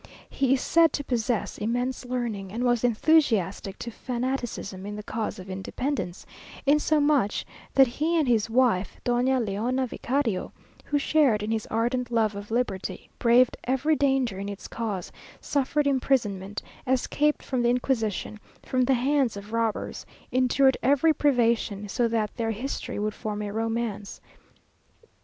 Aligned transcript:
He 0.31 0.53
is 0.55 0.61
said 0.61 0.93
to 0.93 1.03
possess 1.03 1.59
immense 1.59 2.05
learning, 2.05 2.51
and 2.51 2.63
was 2.63 2.83
enthusiastic 2.83 3.77
to 3.77 3.91
fanaticism 3.91 4.83
in 4.87 4.95
the 4.95 5.03
cause 5.03 5.37
of 5.37 5.47
independence; 5.47 6.25
insomuch 6.65 7.45
that 7.75 7.85
he 7.85 8.17
and 8.17 8.27
his 8.27 8.49
wife, 8.49 8.99
Doña 9.05 9.39
Leona 9.45 9.85
Vicario, 9.85 10.51
who 10.85 10.97
shared 10.97 11.43
in 11.43 11.51
his 11.51 11.67
ardent 11.67 12.09
love 12.09 12.35
of 12.35 12.49
liberty, 12.49 13.11
braved 13.19 13.55
every 13.65 13.95
danger 13.95 14.39
in 14.39 14.49
its 14.49 14.67
cause, 14.67 15.11
suffered 15.39 15.85
imprisonment, 15.85 16.63
escaped 16.87 17.43
from 17.43 17.61
the 17.61 17.69
Inquisition, 17.69 18.39
from 18.63 18.81
the 18.81 18.95
hands 18.95 19.37
of 19.37 19.53
robbers, 19.53 20.07
endured 20.31 20.77
every 20.81 21.13
privation, 21.13 21.87
so 21.87 22.07
that 22.07 22.35
their 22.35 22.49
history 22.49 22.97
would 22.97 23.13
form 23.13 23.43
a 23.43 23.51
romance. 23.53 24.19